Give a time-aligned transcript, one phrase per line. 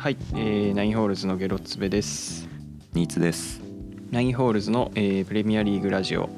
[0.00, 2.48] はい、えー、ナインホールズのゲロツベです。
[2.94, 3.60] ニーツです。
[4.10, 6.30] ナインホールズの、えープレミアリーグラジオ。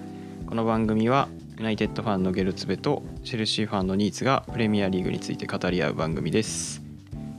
[0.46, 6.83] この番組はユナイテッドファンのゲロツベとチェルシーファンのニーツがプレミアリーグについて語り合う番組です。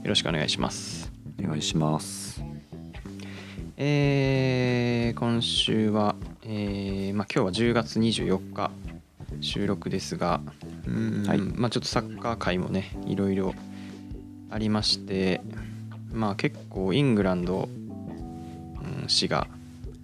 [0.02, 1.12] よろしくお願いします。
[1.38, 2.42] お願いします。
[3.76, 8.70] えー今週は、えーまあ、今日は10月24日
[9.42, 10.40] 収録ですが、
[10.86, 13.54] うんはいまあ、ちょっとサッカー界もねいろいろ
[14.48, 15.42] ありまして、
[16.14, 17.68] まあ、結構イングランド、
[19.02, 19.48] うん、氏が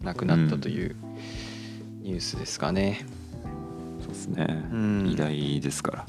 [0.03, 0.97] 亡くなったという
[2.03, 3.07] ニュースですかね。
[4.01, 4.69] そうですね。
[4.73, 6.07] うん偉大ですから。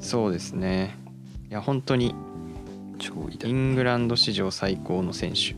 [0.00, 0.96] そうですね
[1.50, 2.14] いや本当にイ
[2.98, 5.54] 超偉大ングランド史上最高の選手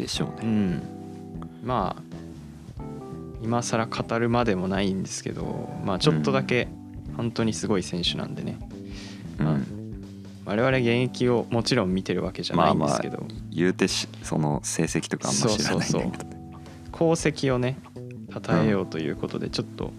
[0.00, 0.34] でしょうね。
[0.42, 0.82] うん、
[1.64, 2.02] まあ
[3.42, 6.68] 今更語るまでもないんですけど、まあ、ちょっとだけ
[7.16, 8.58] 本当にすごい選手なんでね、
[9.38, 9.75] まあうん。
[10.46, 16.46] 我々現役をもちろん見てるわけじゃないんですけど、言うてしその成績とかあんま知らないんだけどね。
[16.94, 17.76] 功績をね
[18.32, 19.92] 称えようということでちょっと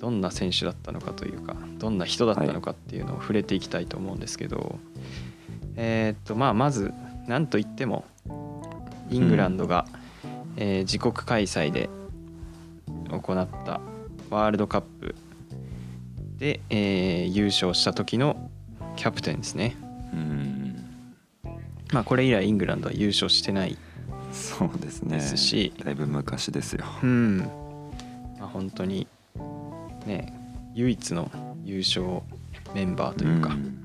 [0.00, 4.78] どんな選手だったのかというかどんな人だったのかっていうのを触れていきたいと思うんですけど、
[5.76, 6.92] えーっとまあまず
[7.26, 8.04] 何といっても
[9.08, 9.86] イングランドが、
[10.56, 11.88] えー自国開催で
[13.08, 13.80] 行った
[14.30, 15.14] ワールドカップ
[16.38, 18.50] で、えー優勝した時の
[18.96, 19.76] キャプテンですね。
[20.12, 20.84] うん。
[21.92, 23.76] まあこれ以来イングランドは優勝してない
[24.32, 25.18] そうですね。
[25.18, 26.84] ですしだいぶ昔ですよ。
[27.02, 27.38] うん、
[28.38, 29.06] まあ、本当に
[30.06, 30.32] ね
[30.74, 31.30] 唯一の
[31.64, 32.22] 優勝
[32.74, 33.84] メンバーというか、ん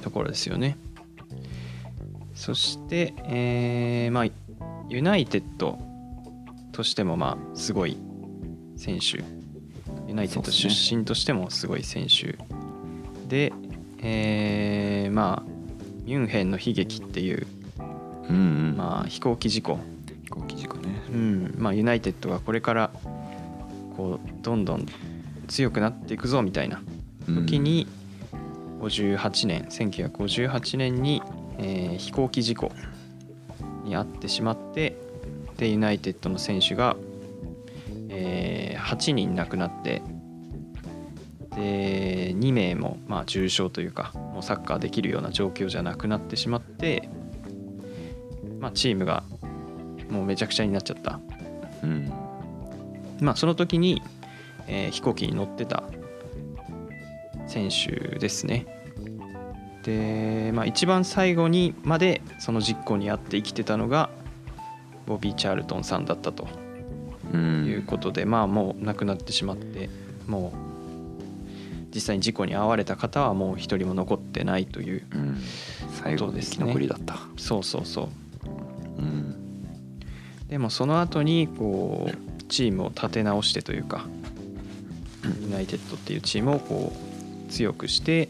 [0.00, 0.78] ところですよね。
[2.34, 4.26] そして、えーまあ、
[4.88, 5.78] ユナイテッド
[6.72, 7.98] としてもまあすごい
[8.76, 9.18] 選手
[10.08, 12.36] ユナイテッド出身としてもすごい選手
[13.28, 13.52] で
[13.98, 15.54] えーまあ
[16.04, 17.46] ミュンヘンの悲劇っていう、
[18.28, 18.38] うんう
[18.72, 18.76] ん。
[18.76, 19.78] まあ、飛行機事故
[20.24, 21.02] 飛行機事故ね。
[21.10, 22.90] うんまあ、ユナイテッドがこれから
[23.96, 24.86] こうどんどん
[25.48, 26.82] 強くなっていくぞみたいな
[27.28, 27.86] うん時に
[28.80, 31.22] 58年1958年に、
[31.58, 32.70] えー飛行機事故
[33.84, 34.96] に遭ってしまって
[35.56, 36.96] でユナイテッドの選手が、
[38.10, 40.02] えー8人亡くなって
[41.54, 47.08] で2名もまあ重傷というかもうサッカーできるような状況じゃなくなってしまって、
[48.60, 49.24] まあ、チームが
[50.10, 51.20] もうめちゃくちゃになっちゃった。
[51.82, 52.12] うん。
[53.20, 54.02] まあ、その時に、
[54.66, 55.84] えー飛行機に乗ってた
[57.46, 58.66] 選手ですね。
[59.84, 64.10] で、まあ、一番最後にまでその実行にあって生きてたのが
[65.06, 66.48] ボビー・チャールトンさんだったと
[67.32, 67.66] うん。
[67.66, 69.88] いうことで、まあもう亡くなってしまって
[70.26, 70.73] もう
[71.94, 75.38] 実際に事故に遭われた方はもう一人も残ってないといううん。
[76.02, 77.18] 最後の生き残りだった。
[77.36, 78.08] そうそうそう
[78.98, 79.34] うん。
[80.48, 84.06] でもその後にこうチームを立て直してというか
[85.42, 86.92] ユナイテッドっていうチームをこ
[87.48, 88.28] う強くして、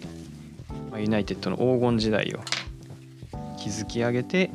[0.90, 2.40] まあユナイテッドの黄金時代を
[3.58, 4.50] 築き上げて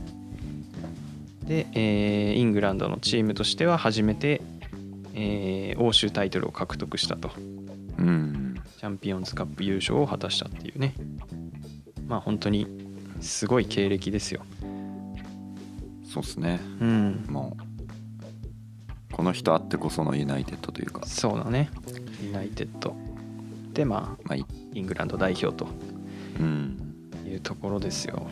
[1.43, 4.41] で、えーイングランドのチームとしては初めて、
[5.15, 7.31] えー欧州タイトルを獲得したと
[7.97, 8.48] うん。
[8.79, 10.93] チャンピオンズカップ優勝を果たしたっていうね
[12.07, 12.65] まあ本当に
[13.19, 14.41] すごい経歴ですよ。
[16.05, 16.59] そうですね。
[16.79, 21.69] うんもうこの人あってこそのユナイテッドというか、そうだね
[22.23, 22.95] ユナイテッド
[23.73, 25.67] でまあまあいイングランド代表と
[26.39, 26.77] うん。
[27.27, 28.25] いうところですよ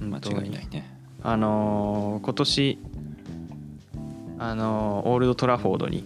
[0.00, 0.96] 間本当に違いないね。
[1.24, 2.78] あのー今年
[4.38, 6.04] あのーオールド・トラフォードに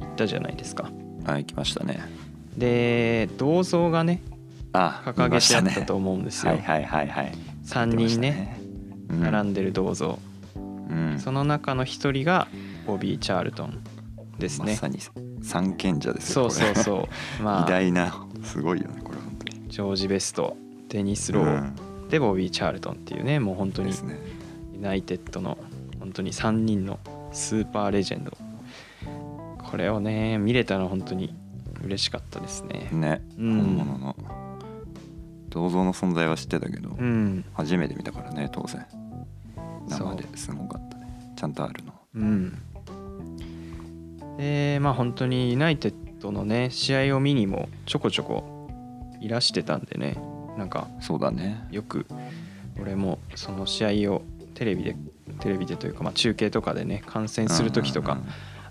[0.00, 0.90] 行ったじゃないですか
[1.24, 2.00] はい、来ましたね。
[2.58, 4.20] で銅像がね
[4.72, 7.32] あ、掲げてあったと思思うんですよ、はいはいはいはい。
[7.64, 8.60] 3人ね
[9.08, 9.20] うん。
[9.22, 10.18] 並んでる銅像、
[10.56, 10.58] う
[10.94, 12.48] ん、その中の一人が
[12.86, 13.82] ボビー・チャールトン
[14.38, 14.72] ですね。
[14.72, 14.98] まさに
[15.42, 16.74] 三賢者ですよそうそうう。
[16.84, 17.08] そ
[17.40, 17.68] う まあ。
[17.68, 19.68] 偉大なすごいよねこれ本当に。
[19.68, 20.56] ジョージ・ベスト
[20.88, 24.18] デニス・ロー、でボビー・チャールトンっていうねもう本当にうんですね。
[24.74, 25.58] ユナイテッドの
[25.98, 26.98] 本当に3人の
[27.32, 28.36] スーパーレジェンド。
[29.70, 31.34] これをね見れたのは本当に
[31.84, 32.88] 嬉しかったですね。
[32.92, 33.56] ね、うん。
[33.56, 34.16] 本物の。
[35.50, 37.44] 銅像の存在は知ってたけど、うん。
[37.54, 38.86] 初めて見たからね当然。
[39.88, 41.34] 生ですごかったね。
[41.36, 42.58] ちゃんとあるのうん。
[44.36, 48.68] でまあ本当にユナイテッドのね試合を見にもちょこちょこ
[49.20, 50.16] いらしてたんでね
[50.56, 51.66] なんかそうだね。
[51.70, 52.06] よく
[52.80, 54.22] 俺もその試合を
[54.54, 54.96] テレビで
[55.40, 58.18] テレビでというか、まあ、中継とかでね観戦する時とか、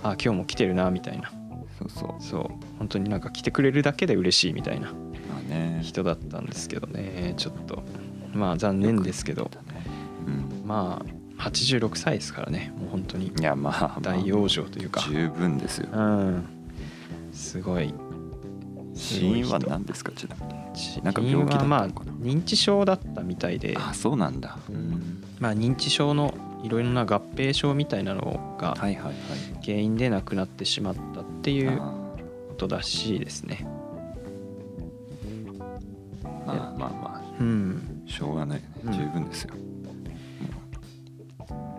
[0.04, 1.32] あ今日も来てるなみたいな
[1.78, 2.24] そうそう。
[2.24, 2.44] そう。
[2.80, 4.94] 本当になんか来てくれるだけで嬉しいみたいな
[5.82, 7.84] 人だったんですけどねちょっと。
[8.34, 9.50] まあ残念ですけど。
[10.26, 10.68] うん。
[10.68, 11.02] ま
[11.40, 12.74] あ86歳ですからね。
[12.80, 13.28] もう本当に。
[13.28, 15.02] いやまあ、まあ、大往生というか。
[15.02, 15.90] 十分ですよ。
[15.94, 16.46] うん。
[17.32, 17.94] すごい。
[18.96, 20.12] 死因は何ですか？
[20.16, 20.54] ちなみに。
[20.74, 23.76] 死なんか病気だまあ認知症だったみたいで。
[23.78, 24.58] あそうなんだ。
[24.70, 25.24] うん。
[25.40, 26.34] まあ認知症の
[26.68, 31.94] いろいろな合併症みたいなのが原因で亡くなってしまったっていうあ
[32.50, 33.66] ことらしいですね。
[36.26, 36.46] ー。
[36.46, 38.04] まあまあまうん。
[38.06, 38.76] あしょうがないよね。
[38.84, 38.94] うん。
[38.94, 39.54] 十分ですよ、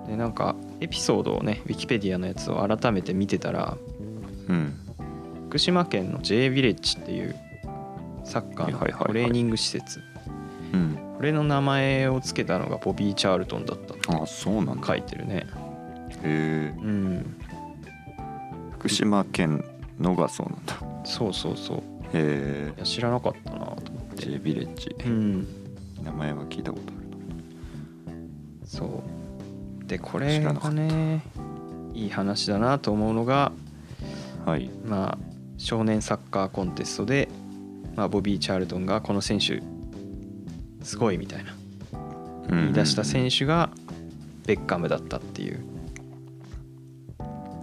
[0.07, 3.77] でなんかエピソードをねウィキペディアのやつを改めて見てたら
[4.49, 4.75] うん。
[5.51, 7.37] 福島県の J ヴィレッジっていう
[8.25, 10.01] サッカーのトレーニング施設。
[10.73, 14.87] うんこれの名前を付けたのがボビー・チャールトンだったあそうなんだ。
[14.87, 15.49] 書いてるね。
[16.23, 16.75] へえ。
[16.79, 17.37] うん。
[18.79, 19.65] 福島県
[19.99, 20.77] のがそうなんだ。
[21.05, 21.83] そうそうそう。
[22.13, 23.81] へいや知らなかったなと思っ
[24.13, 24.27] えて。
[24.27, 25.49] J ヴィレッジうん。
[26.05, 28.17] 名前は聞いたことある
[28.65, 29.03] そ
[29.83, 29.87] う。
[29.89, 31.23] でこれがね
[31.95, 33.51] いい話だなと思うのが
[34.47, 34.71] なはい。
[34.87, 37.29] まあ少年サッカーコンテストで、
[37.97, 39.61] まあ、ボビー・チャールトンがこの選手
[40.89, 41.53] すごいみたいな。
[42.49, 43.69] 言い出した選手が
[44.47, 45.61] ベッカムだったっていう、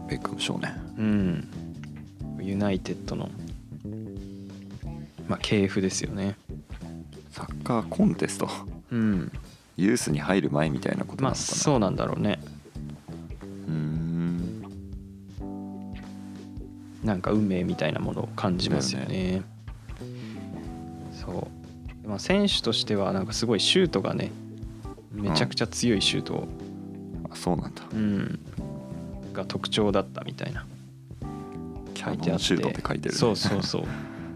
[0.08, 0.72] ベッカム少年。
[1.00, 1.48] うん、
[2.40, 3.32] ユナイテッドの、
[5.28, 6.38] まあ、系譜ですよね。
[7.32, 8.48] サッカーコンテスト。
[8.92, 9.32] うん、
[9.76, 11.30] ユースに入る前みたいなことな。
[11.30, 12.40] まあのかなそうなんだろうね。
[13.68, 14.62] うーん。
[17.04, 19.42] なんか運命みたいなものを感じますよね。
[22.16, 24.32] まあ、選手としてはなんかすごいシュートがね
[25.12, 26.48] めちゃくちゃ強いシュートを、
[27.30, 27.84] あそうなんだ。
[27.92, 28.40] うん、
[29.34, 30.66] が特徴だったみたいな。
[31.94, 32.44] キ書いてあって。
[32.44, 33.20] シュートって書いてるね。
[33.20, 33.84] そうそうそう。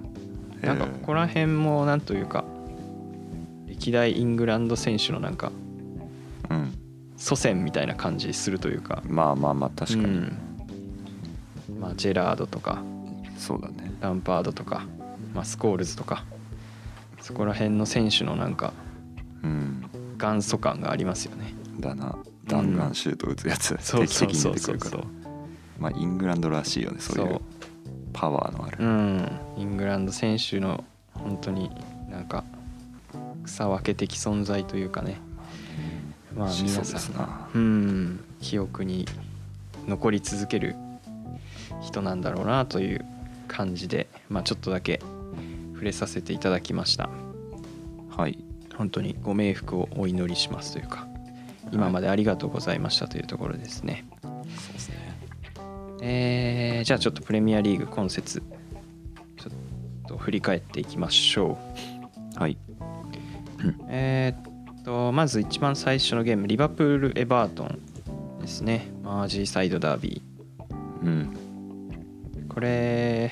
[0.66, 2.44] なんかここら辺もなんというか
[3.66, 5.54] 歴代イングランド選手のなんか
[6.50, 6.74] うん。
[7.16, 9.02] 祖先みたいな感じするというか。
[9.08, 10.38] まあまあまあ確かに、うん。
[11.80, 12.84] まあ、ジェラードとか
[13.38, 13.94] そうだね。
[14.02, 14.86] ランパードとか、
[15.34, 16.26] まあ、スコールズとか
[17.30, 18.74] そこら辺の選手のなんか
[19.44, 19.88] うん。
[20.18, 21.54] 元祖感がありますよね。
[21.80, 22.18] だな。
[22.48, 24.58] 弾丸シュート打つやつ、そう定期的にそう。
[24.58, 25.04] そう出てくるから。
[25.78, 27.40] まあイングランドらしいよねそういう
[28.14, 28.78] パワーのある。
[28.84, 29.32] うん。
[29.58, 30.84] イングランド選手の
[31.14, 31.70] 本当に
[32.10, 32.44] なんか
[33.44, 35.22] 草分け的存在というかね。
[36.36, 38.24] まあ皆さんうん。
[38.42, 39.06] 記憶に
[39.88, 40.76] 残り続ける
[41.80, 43.06] 人なんだろうなという
[43.48, 45.00] 感じで、まあ、ちょっとだけ
[45.80, 47.10] 触れさせていただきました。
[48.10, 48.38] はい。
[48.76, 51.08] 本当にご冥福をお祈りしますというか
[51.72, 54.96] 今までありがとうございましたというところですね、そうですね。
[56.02, 58.42] えーじゃあちょっとプレミアリーグ今節
[59.38, 61.58] ちょっと振り返っていきましょ
[62.36, 62.40] う。
[62.40, 62.58] はい。
[63.88, 67.80] えーっとまず一番最初のゲームリバプール・エバートン
[68.42, 68.92] ですね。
[69.02, 70.22] マージーサイドダービ
[71.04, 71.34] うん。
[72.48, 73.32] ーこれ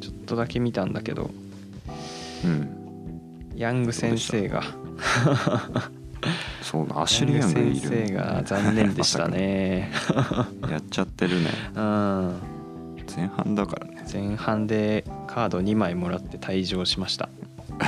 [0.00, 1.30] ちょっとだけ見たんだけど
[2.44, 3.52] うん。
[3.56, 4.62] ヤング先生が。
[6.62, 9.90] そうだアシュリー・ヤングいる先生が残念でしたね。
[10.70, 11.50] やっちゃってるね。
[11.74, 12.34] うん。
[13.14, 14.04] 前半だからね。
[14.12, 17.28] 前半でカード2枚もらって退場しました、
[17.80, 17.86] や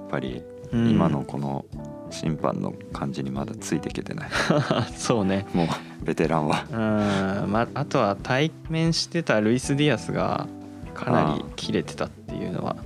[0.00, 0.42] っぱり
[0.72, 0.90] うん。
[0.90, 1.64] 今のこの
[2.10, 4.28] 審判の感じにまだついていけてない。
[4.96, 5.46] そうね。
[5.52, 6.64] もうベテランは。
[6.70, 10.46] うん、まあとは対面してたルイス・ディアスが
[10.94, 12.76] かなり切れてたっていうのは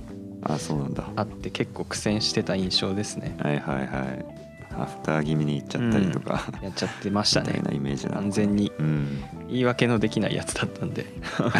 [0.45, 1.09] あそうなんだ。
[1.15, 3.35] あって結構苦戦してた印象ですね。
[3.41, 4.43] はいはいはい。
[4.75, 7.53] アフター気味に行っちゃったりとか、やっちゃってましたね。
[7.57, 8.71] みたいなイメージなの完全に。
[8.79, 9.23] うん。
[9.47, 11.05] 言い訳のできないやつだったんで。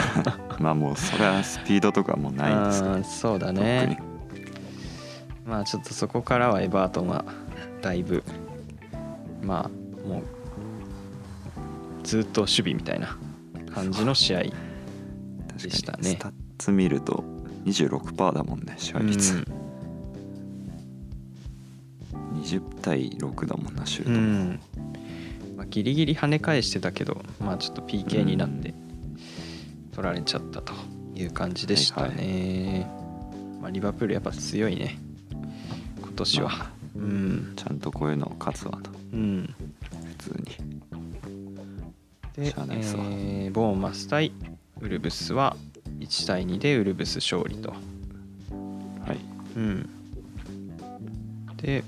[0.59, 3.99] まあもうそれはスピードとかもないんですけどうんそうだね。
[5.45, 7.25] まあちょっとそこからはエバートンは
[7.81, 8.23] だいぶ
[9.43, 10.23] まあもう
[12.03, 13.17] ずっと守備みたいな
[13.73, 14.51] 感じの試合で
[15.69, 16.11] したね。
[16.11, 17.23] スタッツ見ると
[17.65, 19.45] 26%だもんね支配率、うん。
[22.41, 24.59] 20対6だもんなシュート、うん。
[25.57, 28.73] まあ、ギリギリ跳ね返してたけどまあちょっと PK になって
[29.93, 30.73] 取られちゃったと
[31.15, 32.87] いう感じでしたね、
[33.61, 34.97] まあ、リバプールやっぱ強いね。
[36.01, 37.53] 今年は、まあうん。
[37.55, 38.91] ちゃんとこういうの勝つわと。
[39.13, 39.55] うん。
[40.17, 40.43] 普通に。
[42.35, 44.31] で、えーボーンマス対
[44.81, 45.55] ウルブスは
[46.03, 47.75] 1対2でウルブス勝利と、は
[49.13, 49.19] い。
[49.55, 49.89] うん、
[51.57, 51.83] で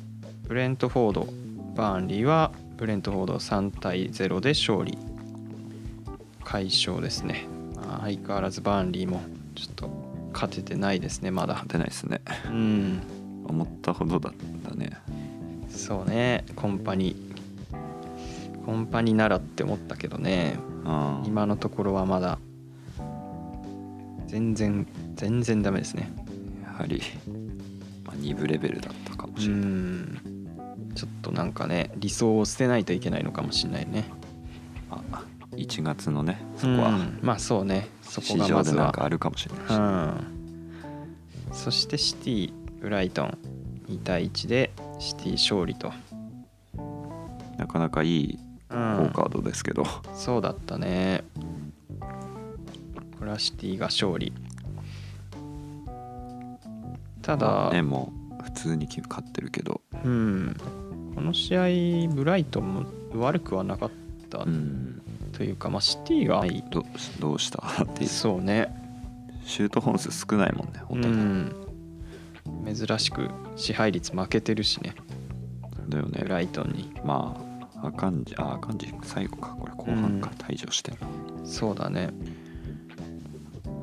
[0.47, 1.27] ブレントフォード
[1.75, 4.97] バーンリーはブレントフォード3対0で勝利。
[6.43, 9.21] 快勝ですね、まあ、相変わらずバーンリーも
[9.55, 9.89] ちょっと
[10.31, 11.53] 勝ててないですねまだ。
[11.53, 12.21] 勝てないですね。
[12.47, 13.01] うん。
[13.47, 14.91] 思ったほどだったね。
[15.69, 16.45] そうね。
[16.55, 17.15] コンパニ
[18.65, 20.57] コンパニならって思ったけどね。
[20.85, 22.37] うん今のところはまだ
[24.27, 26.11] 全然全然ダメですね。
[26.63, 27.01] やはり、
[28.03, 30.19] まあ、2部レベルだったかもうしれない、ん。
[30.95, 34.05] ちょっとなんかね理想を捨てないといけないのかもしれないね。
[34.91, 35.01] あ
[35.51, 37.19] 1月のねそこは、うん。
[37.21, 37.87] まあそうね。
[38.01, 38.63] そこ市がまずは。
[38.63, 41.53] 場でなんかあるかもしれないし、うん。
[41.53, 43.37] そしてシティブライトン。
[43.87, 45.93] 2対1でシティ勝利と、
[47.57, 48.39] なかなかいい
[48.69, 49.11] うん。
[49.13, 51.23] 好カードですけど、そうだったね
[53.35, 54.31] これはシティが勝利。
[57.21, 60.55] ただ、まあねもう普通に勝ってるけど、うん。
[61.15, 63.91] この試合ブライトンも悪くはなかっ
[64.29, 65.01] たうん、
[65.33, 66.85] というか、まあ、シティが、ど
[67.19, 67.83] どうした？
[67.83, 68.09] っていう。
[68.09, 68.73] そうね。
[69.45, 72.75] シュート本数少ないもんねう本当に、ん。
[72.75, 74.95] 珍しく支配率負けてるしね。
[75.89, 76.19] だよね。
[76.23, 76.93] ブライトンに。
[77.03, 77.37] ま
[77.81, 79.55] あアカンジあアカンジ最後か。
[79.59, 80.31] これ後半か。
[80.31, 80.37] うん。
[80.37, 80.93] 退場して、
[81.43, 82.09] そうだね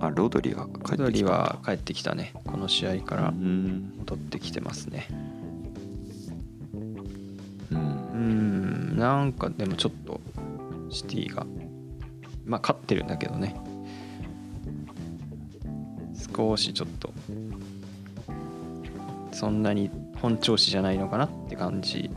[0.02, 2.32] あロドリが帰コドリってきたは帰ってきたね。
[2.44, 3.94] この試合からうん。
[3.98, 5.06] 戻ってきてますね。
[7.70, 8.98] ううんん。
[8.98, 10.20] なんかでもちょっと
[10.90, 11.46] シティが
[12.44, 13.56] まあ勝ってるんだけどね。
[16.34, 17.12] 少しちょっと
[19.32, 19.90] そんなに
[20.20, 22.10] 本調子じゃないのかなって感じ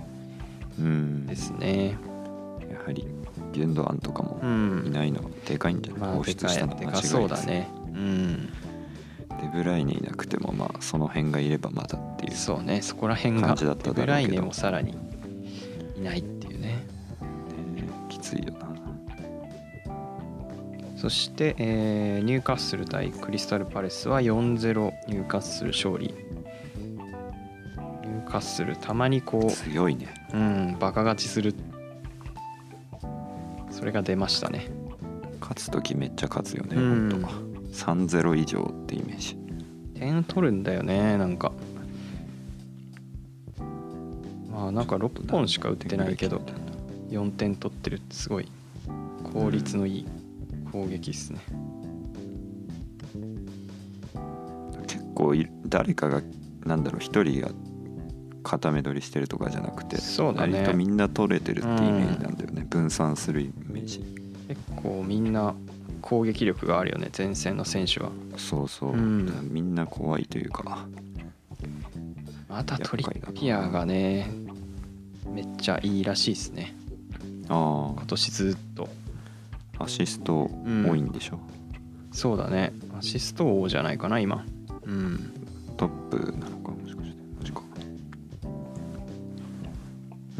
[0.79, 1.25] うん。
[1.27, 1.97] ですね。
[2.69, 3.07] やはり
[3.55, 4.83] ギュンドアンとかもうん。
[4.87, 7.69] いないのがでかいんじゃない、まあでかい放出したの間違いないそうだね。
[7.87, 8.49] うん。
[9.41, 12.81] デブライネいなくてもまあその辺がいればまだっていうそうね。
[12.81, 14.05] そこら辺が感じだっただろうけど。
[14.05, 14.95] ブライネもさらに
[15.97, 16.85] いないっていうね。
[17.75, 18.65] ねきついよな。
[20.97, 26.07] そして、えーニューカッスル対クリスタルパレスは4-0ニューカッスル勝利。
[26.07, 30.07] ニューカッスルたまにこ強いね。
[30.33, 31.53] ううんバカ勝ちする
[33.75, 34.69] それが出ましたね。
[35.41, 37.09] 勝つ時めっちゃ勝つよね、うん。
[37.11, 37.33] 本当は
[37.73, 39.37] 3-0以上ってイメージ。
[39.93, 41.51] 点取るんだよねなんか。
[44.49, 46.41] まあなんか6本しか打ってないけど
[47.09, 48.47] 4点取ってるってすごい。
[49.33, 50.05] 効率のいい
[50.71, 51.39] 攻撃っすね。
[54.87, 56.21] 結構い誰かが
[56.65, 57.49] なんだろう一人が
[58.45, 60.59] 固め取りしてるとかじゃなくてそうだね。
[60.59, 63.99] 割とみんな取れてるってイメージなんだよね、分散するイメージ。
[64.47, 65.53] 結構みんな
[66.01, 68.11] 攻撃力があるよね前線の選手は。
[68.37, 69.49] そうそう、うん。
[69.51, 70.85] みんな怖いというか。
[72.47, 74.29] またトリッピアーがね
[75.27, 76.75] めっちゃいいらしいですね。
[77.49, 78.87] あ今年ずっと。
[79.77, 80.49] あアシスト
[80.87, 81.39] 多いんでしょ、
[82.11, 82.71] そうだね。
[82.97, 84.45] アシスト王じゃないかな今。
[84.85, 85.33] うん。
[85.75, 86.54] トップなの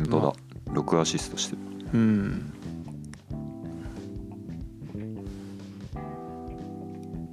[0.09, 0.35] 本当
[0.74, 1.62] だ、6アシストしてる。
[1.93, 2.53] うん。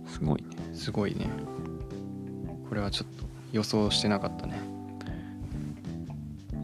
[0.07, 0.49] すごいね。
[0.73, 1.29] すごいね。
[2.69, 4.61] これはちょっと予想してなかったね。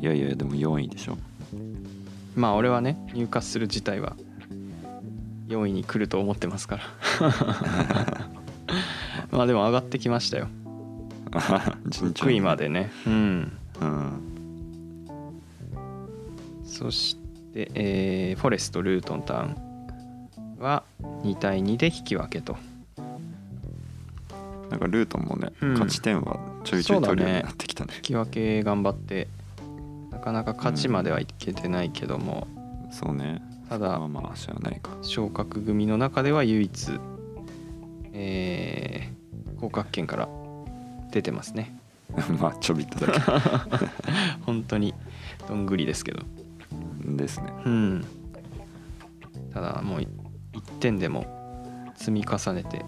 [0.01, 1.19] いやいやでも4位でしょ。
[2.37, 4.17] まあ俺はね入荷する自体は
[5.49, 6.85] 4位に来ると思ってますから。
[9.33, 10.49] まあでも上がってきましたよ。
[11.89, 12.91] 順調6位までね。
[13.07, 13.53] うん。
[13.81, 14.28] うん
[16.79, 17.17] そし
[17.53, 20.85] て、えーフォレストルートンタウンは
[21.25, 22.57] 2対2で引き分けと。
[24.71, 25.73] なんかルートンもね、うん。
[25.73, 27.95] 勝ち点はちょいちょい取るようになってきたね。
[27.97, 29.27] 引き分け頑張って
[30.13, 32.47] なかなか勝ちまではいけてないけども、
[32.93, 33.43] そうね。
[33.69, 34.91] ただまあまあしゃあないか。
[35.03, 37.01] 昇格組の中では唯一、
[38.13, 40.29] えー、降格圏から
[41.11, 41.77] 出てますね。
[42.39, 43.15] まあちょびっとだ
[44.47, 44.95] 本当に
[45.49, 46.21] どんぐりですけど。
[46.21, 46.48] け
[47.17, 47.53] ですね。
[47.65, 48.05] うん。
[49.53, 50.07] ただもう1
[50.81, 51.27] 点でも
[51.97, 52.85] 積み重ねて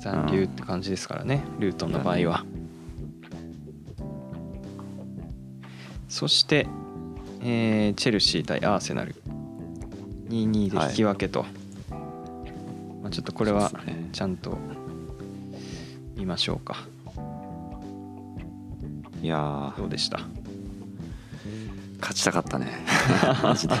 [0.00, 2.44] 残留って感じですからね、ルートンの場合は。
[6.08, 6.66] そして、
[7.42, 9.14] えーチェルシー対アーセナル。
[10.28, 11.44] 2-2で引き分けと、
[13.02, 13.70] まあ、ちょっとこれは
[14.12, 14.58] ちゃんと
[16.16, 16.76] 見ましょうか。
[19.22, 19.76] いやー。
[19.78, 20.20] どうでした？
[22.00, 22.66] 勝ちたかったね。
[23.42, 23.74] マジで。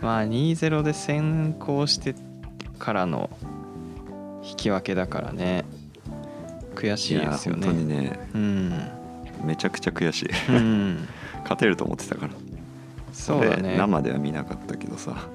[0.00, 2.14] まあ2-0で先行して
[2.78, 3.30] からの
[4.42, 5.64] 引き分けだからね。
[6.74, 7.96] 悔しいですよいや本当にね。
[7.96, 8.72] ねうん、
[9.44, 10.28] めちゃくちゃ悔しい。
[10.50, 11.08] うん、
[11.42, 12.28] 勝てると思ってたから。
[12.28, 12.36] で
[13.12, 13.76] そうだね。
[13.76, 15.28] 生では見なかったけどさ。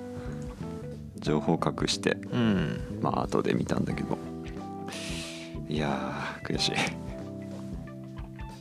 [1.19, 2.17] 情報隠して。
[2.31, 2.99] うん。
[3.01, 4.17] まあ後で見たんだけど。
[5.67, 6.71] いやー悔しい。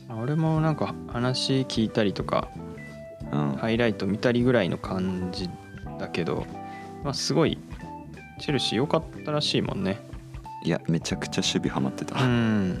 [0.09, 2.49] 俺もなんか話聞いたりとか
[3.31, 3.51] うん。
[3.53, 5.49] ハイライト見たりぐらいの感じ
[5.99, 6.45] だけど、
[7.03, 7.57] まあ、すごい
[8.39, 9.99] チェルシー良かったらしいもんね。
[10.63, 12.77] いやめちゃくちゃ守備ハマってた、うん。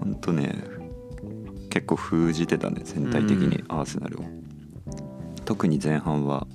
[0.00, 0.54] ほんとね
[1.70, 4.24] 結構封じてたね全体的にアーセナルを、
[5.44, 6.46] 特に前半は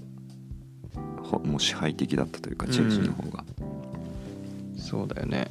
[1.23, 3.43] ほもう支配的だったというかチェルシーの方が、
[4.77, 5.49] そうだよね、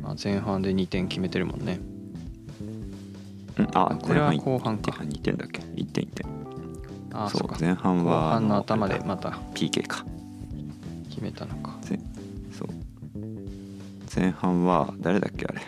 [0.00, 1.80] まあ、前半で2点決めてるもんね
[3.58, 3.68] うん。
[3.74, 4.92] あこれは前後半か。
[4.92, 6.26] 2点だっけ？1点1点。
[7.10, 9.30] そああそう前半後は半の頭でまた。
[9.54, 10.04] PK か。
[11.08, 11.76] 決めたのか。
[11.88, 11.98] 前
[12.52, 12.68] そう。
[14.14, 15.60] 前半は誰だっけあれ。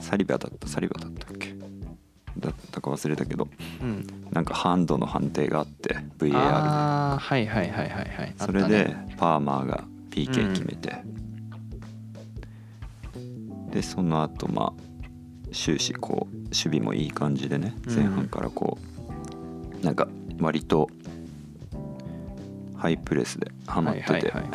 [0.00, 0.68] サリバだった。
[0.68, 1.54] サリバだったっけ？
[2.38, 3.48] だったか忘れたけど。
[3.80, 4.06] うん。
[4.32, 8.26] なんかハンドの判定があって VAR ああはいはいはいはいはい。
[8.26, 11.02] でそれでパーマーが PK 決めて、
[13.70, 14.82] でその後まあ
[15.52, 17.94] 終始こう守備もいい感じでねうん。
[17.94, 18.78] 前半からこ
[19.80, 20.08] うなんか
[20.40, 20.88] 割と
[22.76, 24.50] ハイプレスでハマってて、はいはいはい。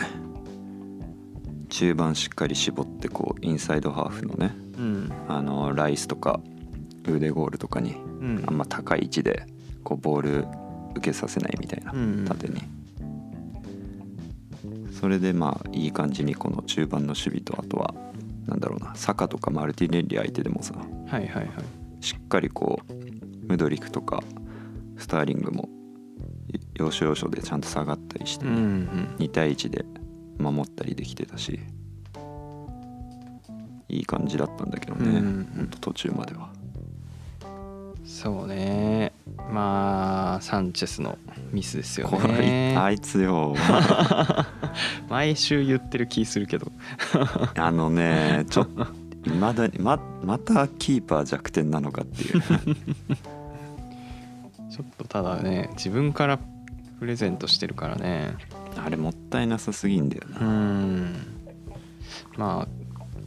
[1.70, 5.12] 中盤しっかり絞ってこうインサイドハーフのねうん。
[5.28, 6.40] あのライスとか
[7.08, 8.44] 腕ゴールとかにうん。
[8.48, 9.46] あんま高い位置で
[9.84, 10.48] こうボール
[10.96, 12.62] 受けさせないみたいなうん縦に。
[14.92, 17.94] それでまあいい感じにこの中盤の守備とあとは
[18.48, 21.48] なんだろうなサカとかマルティネッリ相手でもさはいはいはい。
[22.00, 22.94] しっかりこう
[23.48, 24.24] ムドリクとか
[24.98, 25.70] スターリングも
[26.76, 29.16] 要所要所でちゃんと下がったりしてうんうん。
[29.20, 29.86] 2対1で
[30.40, 31.60] 守ったりできてたし
[33.90, 35.50] いい感じだったんだけどね、うん。
[35.56, 36.50] ほんと途中までは。
[38.06, 39.12] そうね
[39.52, 41.18] まあサンチェスの
[41.52, 42.76] ミスですよね。
[42.78, 43.56] あいつよ。
[45.10, 46.72] 毎週言ってる気するけど。
[47.56, 48.88] あのねちょっと
[49.26, 52.42] いまだにままたキーパー弱点なのかっていう
[54.70, 56.40] ちょっとただね自分から
[57.00, 58.36] プレゼントしてるからね。
[58.84, 61.16] あれもったいなさすぎんだような、ん。
[62.38, 62.68] まあ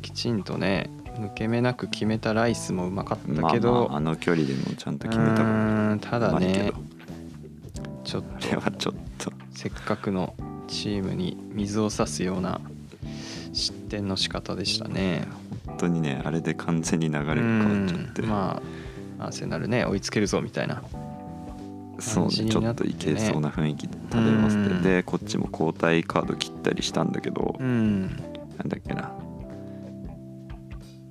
[0.00, 0.88] きちんとね
[1.20, 6.80] 抜け目なく決めたライスもうまかったけど、まあまあ、あの距離でもちゃんと決めたもんうんただねど。
[8.04, 9.30] ちょっあれはちょっと。
[9.30, 10.34] とせっかくの
[10.66, 12.60] チームに水を差すような
[13.52, 15.26] 失点の仕方でしたね。
[15.66, 18.62] 本当にねあれで完全に流れが変わっちゃって、うんま
[19.18, 20.82] あアーセナルね追いつけるぞみたいな
[21.98, 24.82] そうねちょっといけそうな雰囲気漂わせて、うん。
[24.82, 28.08] でこっちも交代カード切ったりしたんだけど、うん。
[28.56, 29.12] なんだっけな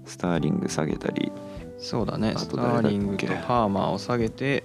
[0.09, 1.31] スターリング下げたり。
[1.77, 2.33] そうだね。
[2.35, 4.63] あスターリングとパーマーを下げて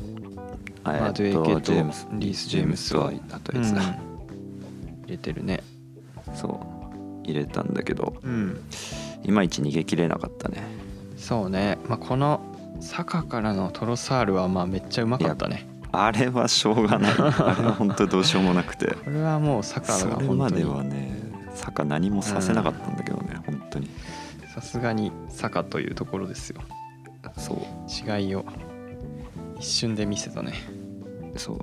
[0.82, 3.98] あまあジェームスリースジェームスをジェームスとあとうんやつだ、入
[5.06, 5.62] れてるね。
[6.34, 7.24] そう。
[7.24, 8.14] 入れたんだけど。
[8.22, 8.60] うん。
[9.22, 10.62] いまいち逃げきれなかったね。
[11.16, 12.40] そうね、まあ、この
[12.80, 15.66] 坂からのトロサールはまあめっちゃうまかったね。
[15.92, 17.12] あれはしょうがない。
[17.16, 18.94] あれは本当どうしようもなくて。
[19.04, 23.88] これはもう坂そがれまで本当にはね坂何もさせなかったんだけどね、本当に
[24.54, 26.60] さすがに坂というところですよ。
[27.36, 28.18] そう。
[28.18, 28.44] 違いを。
[29.58, 30.52] 一瞬で見せたね。
[31.36, 31.58] そう。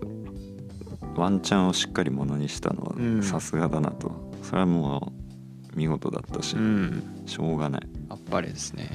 [1.15, 3.17] ワンチャンをしっかりものにしたのうん。
[3.19, 4.11] はさすがだなと、
[4.43, 5.13] それはも
[5.73, 7.23] う見事だったし、うん。
[7.25, 7.81] しょうがない。
[8.09, 8.89] あっぱれですね。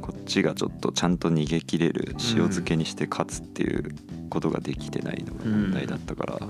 [0.00, 3.94] こっちがちょっとちゃんと逃げ切れる塩漬けにして勝つっていう
[4.28, 6.40] ことができてないのが問題だったから、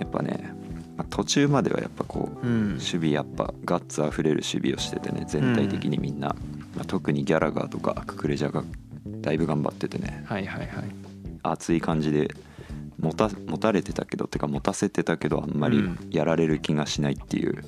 [0.00, 0.52] やっぱね、
[0.96, 2.68] まあ途中まではやっぱこううん。
[2.74, 6.28] 守備やっぱガッツあふれる守備をしててね全体的にみんな、
[6.74, 8.64] まあ特にギャラガーとかククレジャが
[9.06, 10.24] だいぶ頑張っててね。
[10.26, 10.84] はいはいはい。
[11.42, 12.34] 熱い感じで
[12.98, 15.98] 持た持たれてたけどてか持たせてたけどあんまりうん。
[16.10, 17.62] やられる気がしないっていう、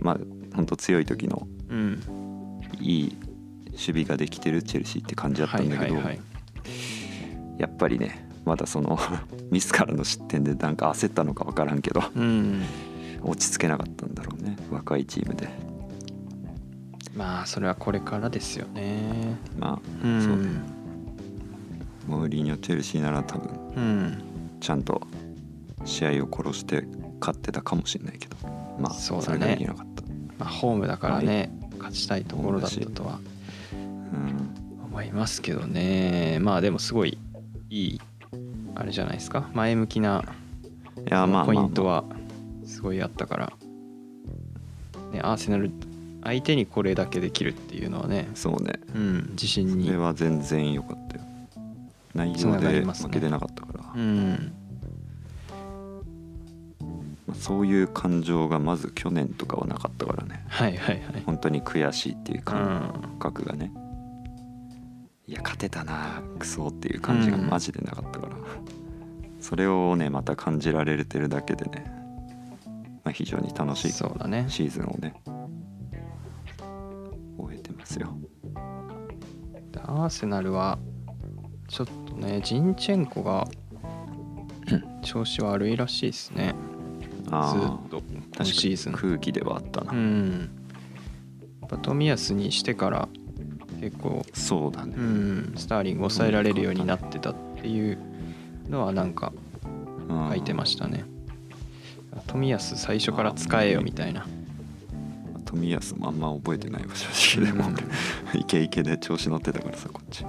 [0.00, 0.18] まあ
[0.54, 2.60] ほんと強い時のうん。
[2.80, 3.16] いい
[3.70, 5.96] 守備ができてるチェルシーって感じだったはいんだけど、
[7.58, 8.98] やっぱりねまだその
[9.50, 12.62] ミスからの失点でなんか焦ったのか分からんけどうん。
[13.22, 15.48] 落ち着けなかったんだろうね若いチームで。
[17.14, 19.36] まあそれはこれからですよね。
[19.58, 20.22] まあうん。
[20.22, 20.48] そうね。
[22.08, 24.22] モーリーニョチェルシーなら多分うん。
[24.60, 25.00] ちゃんと
[25.84, 26.86] 試合を殺して
[27.20, 28.36] 勝ってたかもしれないけど
[28.78, 30.02] まあそうだできなかった。
[30.38, 33.20] まあ、ホームだからね、勝ちたいところだったとは
[33.72, 33.76] う
[34.16, 34.86] ん。
[34.86, 36.38] 思いますけどね。
[36.40, 37.18] まあでもすごい
[37.70, 38.00] いい
[38.82, 39.48] あれじゃないですか？
[39.54, 40.24] 前向きな
[40.96, 42.04] いやまあポイまあ、ントは
[42.66, 43.52] すごいあったから、
[45.12, 45.70] ね、アーセナル
[46.24, 48.74] 相手にこれだけできるっていうのはね、そうね。
[48.94, 49.86] うん、自信に。
[49.86, 51.22] それは全然良かったよ。
[52.14, 54.52] 内容で負けてなかったから、うん。
[57.26, 60.44] まあそういう感情がまず去年とかはなかったからね。
[60.48, 61.22] はいはいはい。
[61.24, 63.72] 本当に悔しいっていうう感ん覚がね、
[65.32, 68.36] いや勝てたなクソっていう感じがマジでなかったから、
[69.40, 71.90] それをねまた感じられてるだけでね、
[73.02, 74.44] まあ、非常に楽しいシそうだね。
[74.46, 75.14] ーズンをね
[77.38, 78.14] 終えてますよ。
[79.70, 80.78] でアーセナルは
[81.66, 83.48] ちょっとねジンチェンコが
[85.02, 86.54] 調子悪いらしいですね。
[87.24, 88.92] ずあっと今確シーズン。
[88.92, 90.50] 空気ではあったな、うん。
[91.68, 93.08] 冨安にしてから
[93.82, 97.98] 結構、そうだね、うん、スターリング抑えられるようになってたっていう
[98.70, 99.32] のはなんか
[100.08, 100.28] うん。
[100.30, 101.04] 書いてましたね。
[102.28, 104.24] 冨安最初から使えよみたいな。
[105.46, 107.64] 冨安もあんま覚えてないわ正直でも、
[108.34, 110.24] イケイケで調子乗ってたからさこっち。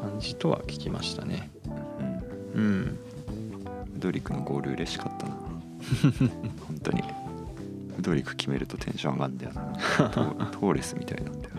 [0.00, 1.50] 感じとは聞きましたね。
[2.54, 2.62] うん。
[2.62, 2.98] うん。
[3.96, 5.36] ウドリクのゴール嬉しかったな。
[6.66, 7.02] 本当に
[8.00, 9.62] ウドリク決めるとテンション上がるんだよな。
[10.52, 11.54] トーレスみたいなんだよ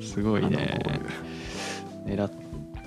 [0.00, 0.78] すごいね。
[2.06, 2.30] 狙っ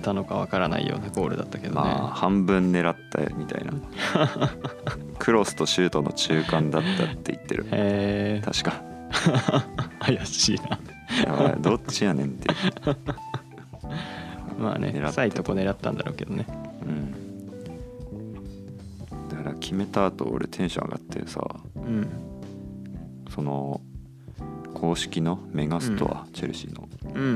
[0.00, 3.72] たのかわからないようなゴールだったけルどね、まあ半分狙ったみたいな。
[5.18, 7.64] クロスとシュートの中間だったって言ってる。
[7.64, 8.42] へえ。
[8.44, 8.80] 確か。
[9.98, 10.78] 怪しいな。
[11.26, 11.56] やばい。
[11.58, 12.48] どっちやねんって
[14.56, 16.46] まあね浅いとこ狙ったんだろうけどね
[19.60, 21.40] 決めた後俺テンション上がってさ
[21.76, 22.08] うん。
[23.30, 23.80] その
[24.74, 26.88] 公式のメガストア、チェルシーの。
[27.14, 27.28] うんうん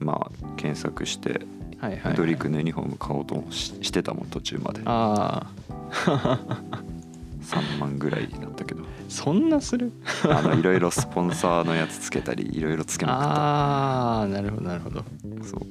[0.00, 0.06] うん。
[0.06, 1.42] まあ検索して
[1.78, 4.80] はいはい、はい、ドリクのユニフォーム買おうとししてたもん途中まで。
[4.84, 5.46] あ
[6.06, 6.82] あ
[7.42, 8.82] 3 万ぐらいだったけど。
[9.08, 9.92] そんなする？
[10.24, 15.02] あのいろいろスポンサーのやつつけたりいろいろつけまくっ ああなるほどなるほど。
[15.02, 15.66] たそう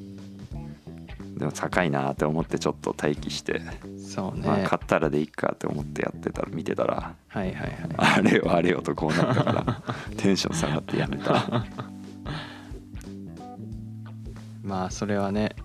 [1.41, 3.61] でも高いなって思ってちょっと待機して、
[3.97, 7.71] そうね、まあ買ったらでいいかって思ってやってたら見てたらはいはいはい。
[7.97, 9.83] あれよあれよとこうなったから
[10.17, 11.65] テンション下がってやめた。
[14.61, 15.55] まあそれはね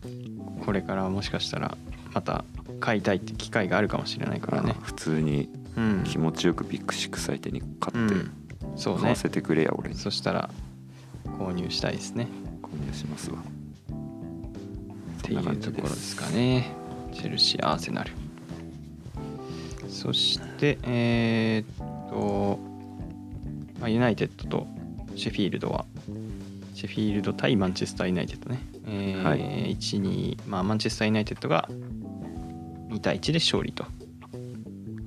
[0.65, 1.77] これからもしかしたら
[2.15, 2.47] また
[2.81, 4.77] 買いたいって機会があるかもしれないからね。
[4.81, 6.05] 普通にうん。
[6.05, 8.31] 気持ちよくビッグシックス相手に買ってうん。
[8.77, 9.01] そうね。
[9.03, 9.97] 買わせてくれや俺に。
[9.97, 10.49] そしたら
[11.39, 12.29] 購入したいですね。
[12.63, 13.37] 購入しますわ
[15.27, 16.71] っていうところですかね。
[17.13, 18.13] チェルシーアーセナル。
[19.89, 22.59] そしてえーっと、
[23.81, 24.67] まあ、ユナイテッドと
[25.17, 25.85] シェフィールドは
[26.75, 29.77] シェフィールド対マンチェスター・ユナイテッドね、えーはい。
[29.77, 31.69] 1、2、まあ、マンチェスター・ユナイテッドが
[32.91, 33.85] 2対1で勝利と。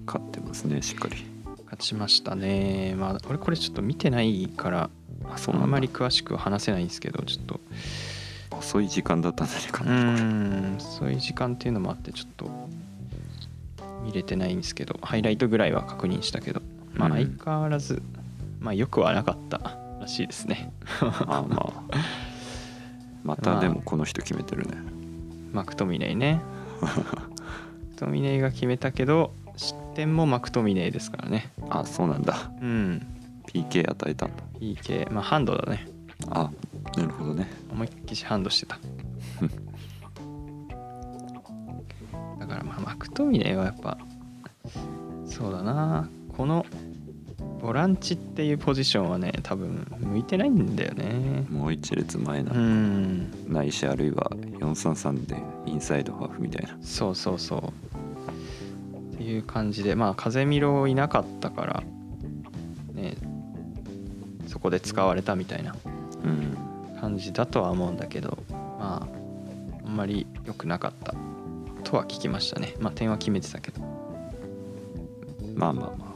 [0.05, 1.15] 買ってますねしっかり。
[1.65, 2.95] 勝ちましたね。
[2.97, 4.89] まあ俺これちょっと見てないから
[5.31, 7.59] あそんだあんまり詳しくは話せないんですけどちょっと
[8.59, 10.23] 遅い時間だったんじゃないかうな、これ。
[10.23, 12.49] んそういう時間っていうのもあってちょっと
[14.03, 16.61] 見れてないんですけどハイライトぐらいは確認したけど
[16.93, 17.15] まあうん。
[17.15, 18.01] 相変わらず、
[18.59, 20.71] まあよくはなかったらしいですね。
[21.01, 21.41] まあ。
[21.43, 22.29] まあ
[23.23, 24.77] またでもこの人決めてるね。
[25.51, 26.41] マクトミネイね。
[26.81, 27.03] マク
[27.97, 31.51] トミネイが決めたけど失点もマクトミネイですからね。
[31.69, 32.49] あそうなんだ。
[32.61, 33.05] うん。
[33.47, 34.35] PK 与えたんだ。
[34.59, 35.87] PK まあハンドだね。
[36.29, 36.49] あ
[36.97, 37.47] なるほどね。
[37.71, 38.79] 思いっきりハンドしてた。
[42.39, 43.97] だからまあマクトミネイはやっぱ
[45.25, 46.09] そうだな。
[46.35, 46.65] この
[47.61, 51.45] ボランチっていうポジションはね多分向いてないんだよね。
[51.49, 53.31] もう一列前な、うん。
[53.47, 56.77] ないしあるいは433でインサイドハーフみたいな。
[56.81, 59.15] そうそうそう。
[59.15, 61.83] っていう感じでまあ風見ろいなかったから
[62.93, 63.17] ね
[64.47, 65.75] そこで使われたみたいな。
[66.23, 66.68] うん
[66.99, 71.13] 感じだとは思うんだけどまああんまり良くなかった
[71.83, 72.75] とは聞きましたね。
[72.79, 73.81] まあ点は決めてたけど。
[75.55, 76.09] まあまあまあ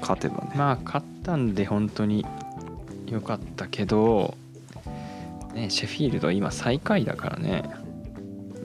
[0.00, 2.24] 勝てばね、まあ勝ったんで本当に
[3.06, 4.36] 良かったけど
[5.54, 7.68] ねシェフィールド今最下位だからね。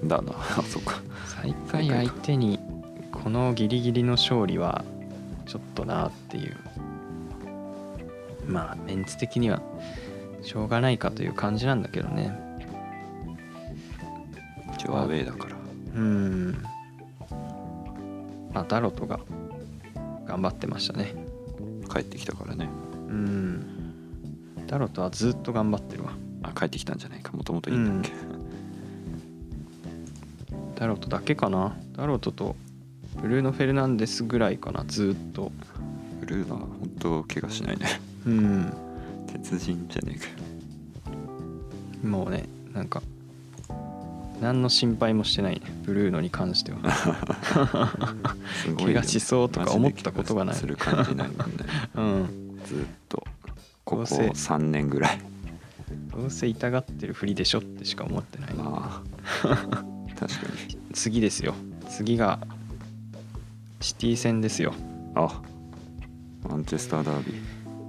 [0.04, 0.34] だな。
[0.58, 1.02] あそっか。
[1.26, 2.60] 最下位相手に
[3.12, 4.84] このギリギリの勝利は
[5.46, 6.56] ちょっとなっていう。
[8.46, 9.62] まあメンツ的には
[10.44, 12.38] しょうがないかという感じなんだけどね。
[14.76, 15.56] 一応アウェーだから。
[15.96, 16.52] うん。
[18.54, 19.20] まあダロトが
[20.26, 21.16] 頑張ってましたね。
[21.92, 22.70] 帰ってきたからね。
[23.08, 23.66] うん。
[24.68, 26.14] ダロトはずっと頑張ってるわ。
[26.44, 27.32] あ帰ってきたんじゃないか。
[27.32, 28.12] もともといいんだっけ、
[30.76, 31.76] ダロトだけかな。
[31.96, 32.56] ダロトと
[33.22, 34.84] ブルーノ・フェルナンデスぐらいかな。
[34.88, 35.52] ずっと。
[36.20, 37.88] ブルーノは本当怪我しないね。
[38.26, 38.93] うん
[39.34, 42.08] 鉄人じゃねえか。
[42.08, 43.02] もうねなんか
[44.42, 45.62] 何の心配もしてないね。
[45.84, 46.80] ブルーノに関しては。
[48.64, 50.56] すご怪我しそうとか思ったことがない。
[50.56, 51.44] する感じないもんね。
[51.96, 52.60] うん。
[52.66, 52.78] ずっ
[53.10, 53.26] と
[53.86, 55.20] ここどうせ3年ぐらい。
[56.12, 58.54] どうせ痛がってるふりでしょってしか思ってない。
[58.54, 59.04] ま
[59.44, 59.54] あ
[60.20, 60.78] 確かに。
[60.94, 61.54] 次ですよ。
[61.90, 62.40] 次が
[63.80, 64.74] シティ戦ですよ。
[65.16, 65.42] あ
[66.50, 67.36] マンチェスターダービー。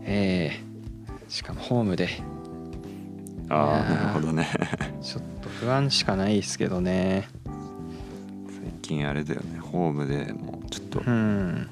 [0.04, 0.73] ええ
[1.34, 2.08] しかもホームで。
[3.48, 4.46] ああなるほどね。
[5.02, 7.28] ちょっと不安しかないですけどね。
[8.46, 9.58] 最近あれだよね。
[9.58, 11.68] ホームでもうちょっとうん。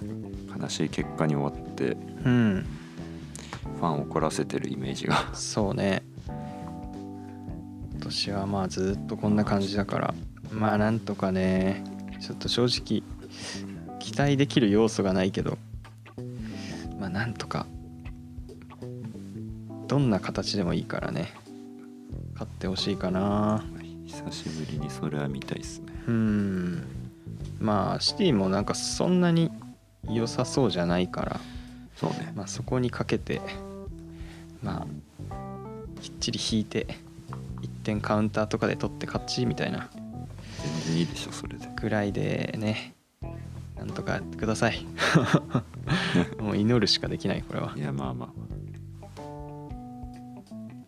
[0.61, 2.67] 悲しい結果に終わってうん。
[3.77, 5.31] ファンを怒らせてるイメージが。
[5.33, 6.03] そうね。
[6.27, 10.15] 今年はまあずっとこんな感じだから。
[10.51, 11.85] まあなんとかね
[12.21, 13.05] ちょっと正直
[14.01, 15.57] 期待できる要素がないけど。
[16.99, 17.69] まあなんとか
[19.93, 21.35] どんな形でもいいからね。
[22.33, 23.63] 勝ってほしいかな。
[24.07, 25.93] 久しぶりにそれは見たいっすね。
[26.09, 26.83] うん。
[27.61, 29.51] まあシティもなんかそんなに
[30.09, 31.41] 良さそうじゃないから。
[31.95, 32.33] そうね。
[32.35, 33.43] まあ、そこにかけて
[34.63, 34.87] ま
[35.29, 36.87] あきっちり引いて
[37.61, 39.91] 1点カウンターとかで取って勝ちみたいな。
[40.87, 41.69] 全然いいでしょそれで。
[41.77, 42.95] ぐらいでね
[43.77, 44.87] なんとかやってください。
[46.41, 47.75] もう祈るしかできないこれは。
[47.77, 48.52] いやまあまあ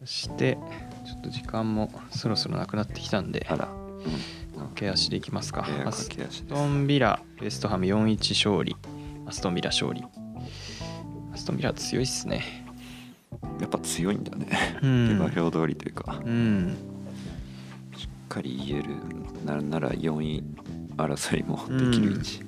[0.05, 0.59] そして
[1.07, 3.69] ちょっと時間もそろそろなくなってきたんであら。
[3.69, 4.45] うん。
[4.55, 5.67] 駆け足でいきますか。
[5.69, 6.09] エアアス
[6.47, 8.77] トンビラウェストハム4-1勝利。
[9.27, 10.05] アストンビラ勝利。
[11.33, 12.45] アストンビラ強いっすね。
[13.61, 14.79] やっぱ強いんだね。
[14.83, 15.09] うん。
[15.09, 16.21] 下馬評通りというか。
[16.23, 16.77] うん。
[17.97, 18.91] しっかり言える
[19.45, 20.45] ななら4位
[20.97, 22.43] 争いもできる位置。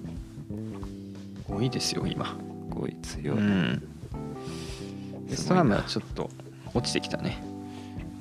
[1.48, 2.36] 5位ですよ今。
[2.70, 3.82] 5位強い、うん。
[5.30, 6.30] ストハムはちょっと
[6.76, 7.42] 落ちてきたね。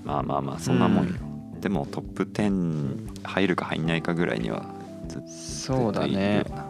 [0.04, 1.14] まあまあまあそんなもんよ、
[1.62, 4.66] でもトップ10入るか入んないかぐらいには
[5.08, 6.46] ずっとそうだね。
[6.50, 6.66] な。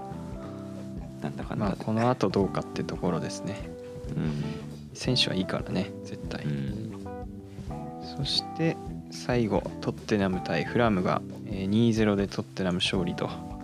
[1.23, 3.69] なんだかんだで、まあこの後どうかってところですね。
[4.15, 4.43] うん。
[4.93, 7.05] 選手はいいからね絶対、うん。
[8.17, 8.77] そして
[9.11, 13.27] 最後トッテナム対フラムがえー2-0でトッテナム勝利と。
[13.27, 13.54] 負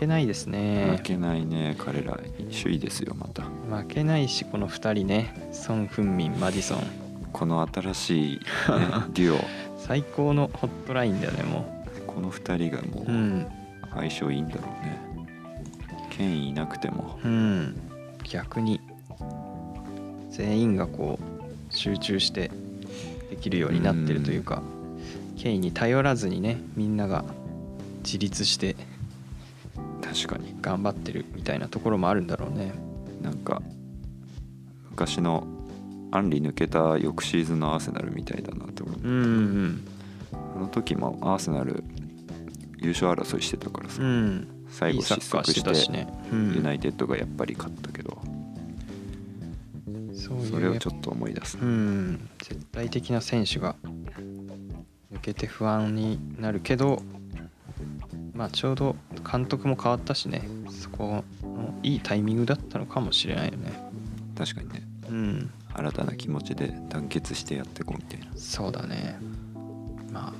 [0.00, 0.96] けないですね。
[0.96, 1.76] 負けないね。
[1.78, 2.18] 彼ら
[2.62, 3.42] 首位ですよまた。
[3.42, 5.50] 負けないしこの2人ね。
[5.52, 6.78] ソン・フンミンマディソン。
[7.32, 8.40] この新しい、ね、
[9.12, 9.44] デュオ。
[9.76, 13.46] 最高のホットラインだよねもこの2人がもう
[13.94, 14.98] 相性いいんだろうね。
[16.10, 17.18] ケインいなくても。
[17.22, 17.76] うん。
[18.24, 18.80] 逆に
[20.30, 22.50] 全員がこう集中して
[23.28, 24.62] できるようになってるというか、
[25.36, 27.24] ケインに頼らずにねみんなが
[28.02, 28.76] 自立して
[30.60, 32.72] 頑張ってるみたいなところもあるんだろうね。
[33.22, 33.62] なんか。
[34.90, 35.46] 昔の
[36.12, 39.88] アンリ抜けた翌シーズンのアーセナルみたいだなと思う、うんうん。
[40.56, 41.84] あの時もアーセナル
[42.78, 44.08] 優勝争いしてたからさ、うん。
[44.08, 46.54] うん最後失速してね、うん。
[46.54, 48.22] ユナイテッドがやっぱり勝ったけど、
[50.14, 51.58] それをちょっと思い出す。
[51.58, 52.28] う、ん。
[52.38, 53.74] 絶対的な選手が
[55.12, 57.02] 抜けて不安になるけど
[58.32, 63.72] まあちょうど監督も変わったしねそこのいいタイミングだったのかもしれないよね。
[64.36, 64.82] 確かにね。
[65.08, 65.50] うん。
[65.72, 68.26] 新たな気持ちで団結してやっていこうみたいな。
[68.36, 69.18] そうだね。
[70.12, 70.32] まあ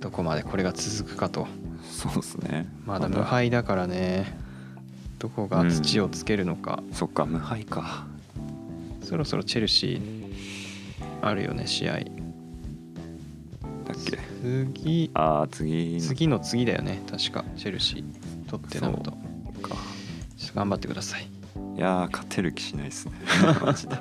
[0.00, 1.46] どこまでこれが続くかと。
[1.90, 2.68] そうですね。
[2.84, 3.08] まだ。
[3.08, 4.38] 無敗だからね。
[5.18, 8.06] どこが土をつけるのか、そっか無敗か。
[9.02, 12.00] そろそろチェルシーあるよね試合
[14.72, 15.10] 次。
[15.14, 16.00] ああ次の。
[16.00, 17.02] 次の次だよね。
[17.10, 17.44] 確か。
[17.56, 18.48] チェルシー。
[18.48, 19.12] 取ってなると。
[19.12, 19.76] か。
[20.54, 21.28] 頑張ってください。
[21.76, 23.12] いやー勝てる気しないっすね。
[23.62, 23.96] マジで。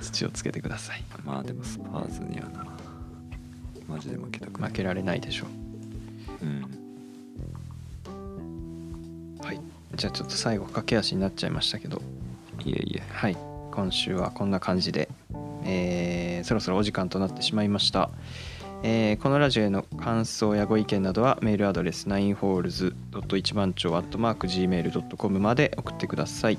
[0.00, 1.04] 土をつけてください。
[1.24, 2.66] まあでもスパーズにはな。
[3.88, 4.70] マジで負けたくない。
[4.70, 5.46] 負けられないでしょ
[6.42, 6.44] う。
[6.44, 6.64] ん。
[9.40, 9.60] うはい。
[9.94, 12.00] じゃあちょっと最後駆け足になっちゃいましたけど。
[12.64, 13.02] いえいえ。
[13.08, 13.36] はい。
[13.72, 15.08] 今週はこんな感じで、
[15.64, 18.10] えーそろそろお時間となってしまいました、
[18.82, 22.94] えーこのラジオへの感想やご意見などはメールアドレス 9holes.
[23.54, 26.58] 番町 .gmail.com まで送ってください。